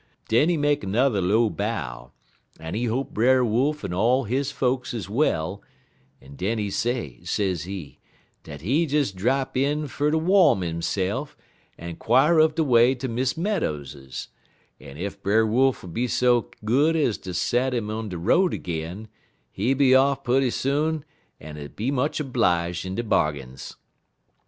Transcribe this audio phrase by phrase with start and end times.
[0.29, 2.11] Den he make n'er low bow,
[2.59, 5.61] en he hope Brer Wolf and all his folks is well,
[6.19, 7.99] en den he say, sezee,
[8.43, 11.35] dat he des drap in fer ter wom hisse'f,
[11.77, 14.29] en 'quire uv de way ter Miss Meadows',
[14.79, 19.07] en ef Brer Wolf be so good ez ter set 'im in de road ag'in,
[19.51, 21.05] he be off putty soon
[21.39, 23.75] en be much 'blige in de bargains.